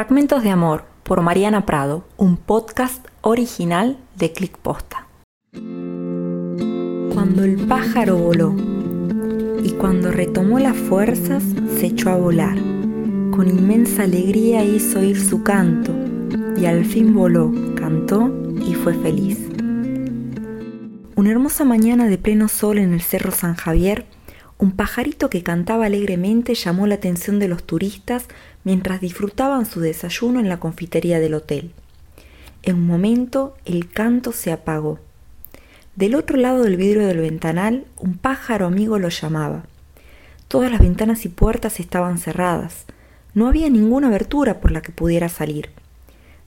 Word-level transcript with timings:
Fragmentos 0.00 0.42
de 0.42 0.48
Amor 0.48 0.84
por 1.02 1.20
Mariana 1.20 1.66
Prado, 1.66 2.06
un 2.16 2.38
podcast 2.38 3.06
original 3.20 3.98
de 4.16 4.32
Click 4.32 4.56
Posta. 4.56 5.06
Cuando 7.12 7.44
el 7.44 7.66
pájaro 7.68 8.16
voló 8.16 8.56
y 9.62 9.72
cuando 9.72 10.10
retomó 10.10 10.58
las 10.58 10.74
fuerzas 10.74 11.42
se 11.78 11.88
echó 11.88 12.08
a 12.08 12.16
volar. 12.16 12.56
Con 13.30 13.46
inmensa 13.46 14.04
alegría 14.04 14.64
hizo 14.64 15.00
oír 15.00 15.20
su 15.20 15.42
canto 15.42 15.92
y 16.56 16.64
al 16.64 16.86
fin 16.86 17.12
voló, 17.14 17.52
cantó 17.76 18.32
y 18.66 18.72
fue 18.72 18.94
feliz. 18.94 19.38
Una 21.14 21.30
hermosa 21.30 21.66
mañana 21.66 22.06
de 22.06 22.16
pleno 22.16 22.48
sol 22.48 22.78
en 22.78 22.94
el 22.94 23.02
Cerro 23.02 23.32
San 23.32 23.54
Javier, 23.54 24.06
un 24.60 24.72
pajarito 24.72 25.30
que 25.30 25.42
cantaba 25.42 25.86
alegremente 25.86 26.54
llamó 26.54 26.86
la 26.86 26.96
atención 26.96 27.38
de 27.38 27.48
los 27.48 27.64
turistas 27.64 28.26
mientras 28.62 29.00
disfrutaban 29.00 29.64
su 29.64 29.80
desayuno 29.80 30.38
en 30.38 30.50
la 30.50 30.60
confitería 30.60 31.18
del 31.18 31.32
hotel. 31.32 31.72
En 32.62 32.76
un 32.76 32.86
momento 32.86 33.56
el 33.64 33.90
canto 33.90 34.32
se 34.32 34.52
apagó. 34.52 34.98
Del 35.96 36.14
otro 36.14 36.36
lado 36.36 36.62
del 36.62 36.76
vidrio 36.76 37.06
del 37.06 37.20
ventanal 37.20 37.86
un 37.96 38.18
pájaro 38.18 38.66
amigo 38.66 38.98
lo 38.98 39.08
llamaba. 39.08 39.64
Todas 40.46 40.70
las 40.70 40.80
ventanas 40.80 41.24
y 41.24 41.30
puertas 41.30 41.80
estaban 41.80 42.18
cerradas. 42.18 42.84
No 43.32 43.48
había 43.48 43.70
ninguna 43.70 44.08
abertura 44.08 44.60
por 44.60 44.72
la 44.72 44.82
que 44.82 44.92
pudiera 44.92 45.30
salir. 45.30 45.70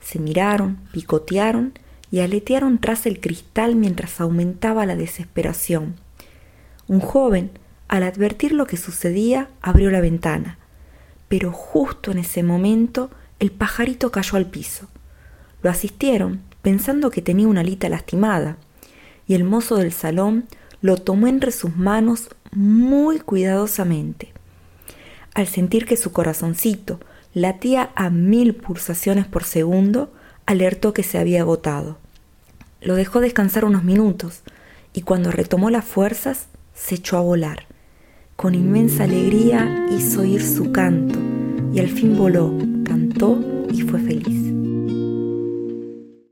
Se 0.01 0.19
miraron, 0.19 0.77
picotearon 0.91 1.73
y 2.11 2.19
aletearon 2.19 2.77
tras 2.77 3.07
el 3.07 3.19
cristal 3.19 3.75
mientras 3.75 4.21
aumentaba 4.21 4.85
la 4.85 4.95
desesperación. 4.95 5.95
Un 6.87 6.99
joven, 6.99 7.49
al 7.93 8.01
advertir 8.01 8.53
lo 8.53 8.65
que 8.65 8.75
sucedía, 8.75 9.49
abrió 9.61 9.91
la 9.91 10.01
ventana, 10.01 10.57
pero 11.27 11.51
justo 11.51 12.09
en 12.09 12.17
ese 12.17 12.41
momento 12.41 13.11
el 13.39 13.51
pajarito 13.51 14.09
cayó 14.09 14.35
al 14.35 14.47
piso. 14.47 14.87
Lo 15.61 15.69
asistieron, 15.69 16.41
pensando 16.63 17.11
que 17.11 17.21
tenía 17.21 17.47
una 17.47 17.61
alita 17.61 17.89
lastimada, 17.89 18.57
y 19.27 19.35
el 19.35 19.43
mozo 19.43 19.75
del 19.75 19.91
salón 19.91 20.45
lo 20.81 20.97
tomó 20.97 21.27
entre 21.27 21.51
sus 21.51 21.75
manos 21.75 22.29
muy 22.51 23.19
cuidadosamente. 23.19 24.33
Al 25.35 25.45
sentir 25.45 25.85
que 25.85 25.95
su 25.95 26.11
corazoncito 26.11 26.99
latía 27.35 27.91
a 27.93 28.09
mil 28.09 28.55
pulsaciones 28.55 29.27
por 29.27 29.43
segundo, 29.43 30.11
alertó 30.47 30.93
que 30.93 31.03
se 31.03 31.19
había 31.19 31.41
agotado. 31.41 31.99
Lo 32.81 32.95
dejó 32.95 33.19
descansar 33.19 33.65
unos 33.65 33.83
minutos, 33.83 34.41
y 34.93 35.03
cuando 35.03 35.29
retomó 35.29 35.69
las 35.69 35.85
fuerzas, 35.85 36.47
se 36.73 36.95
echó 36.95 37.17
a 37.17 37.21
volar. 37.21 37.67
Con 38.43 38.55
inmensa 38.55 39.05
alegría 39.05 39.87
hizo 39.89 40.19
oír 40.19 40.43
su 40.43 40.73
canto 40.73 41.17
y 41.73 41.79
al 41.79 41.87
fin 41.87 42.17
voló, 42.17 42.53
cantó 42.83 43.39
y 43.71 43.83
fue 43.83 44.01
feliz. 44.01 44.52